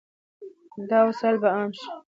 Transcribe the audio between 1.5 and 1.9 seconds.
عام شي.